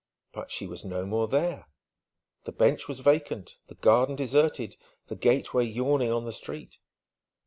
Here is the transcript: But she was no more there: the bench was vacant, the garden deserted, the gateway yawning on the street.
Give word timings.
But 0.31 0.49
she 0.49 0.65
was 0.65 0.83
no 0.83 1.05
more 1.05 1.27
there: 1.27 1.67
the 2.45 2.51
bench 2.51 2.87
was 2.87 3.01
vacant, 3.01 3.57
the 3.67 3.75
garden 3.75 4.15
deserted, 4.15 4.75
the 5.09 5.15
gateway 5.15 5.65
yawning 5.65 6.11
on 6.11 6.25
the 6.25 6.33
street. 6.33 6.79